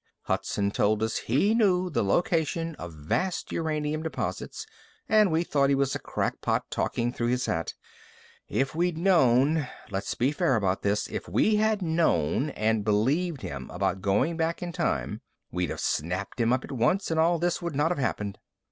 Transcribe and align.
Hudson 0.23 0.71
told 0.71 1.03
us 1.03 1.17
he 1.29 1.53
knew 1.53 1.87
the 1.91 2.03
location 2.03 2.73
of 2.77 2.91
vast 2.93 3.51
uranium 3.51 4.01
deposits 4.01 4.65
and 5.07 5.31
we 5.31 5.43
thought 5.43 5.69
he 5.69 5.75
was 5.75 5.93
a 5.93 5.99
crackpot 5.99 6.63
talking 6.71 7.13
through 7.13 7.27
his 7.27 7.45
hat. 7.45 7.75
If 8.49 8.73
we'd 8.73 8.97
known 8.97 9.67
let's 9.91 10.15
be 10.15 10.31
fair 10.31 10.55
about 10.55 10.81
this 10.81 11.05
if 11.07 11.29
we 11.29 11.57
had 11.57 11.83
known 11.83 12.49
and 12.49 12.83
believed 12.83 13.43
him 13.43 13.69
about 13.69 14.01
going 14.01 14.37
back 14.37 14.63
in 14.63 14.71
time, 14.71 15.21
we'd 15.51 15.69
have 15.69 15.79
snapped 15.79 16.41
him 16.41 16.51
up 16.51 16.63
at 16.63 16.71
once 16.71 17.11
and 17.11 17.19
all 17.19 17.37
this 17.37 17.61
would 17.61 17.75
not 17.75 17.91
have 17.91 17.99
happened." 17.99 18.39